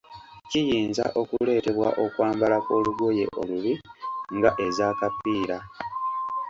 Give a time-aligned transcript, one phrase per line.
[0.49, 3.73] Kiyinza okuleetebwa okwambala kw'olugoye olubi
[4.37, 5.57] nga ez'akapiira.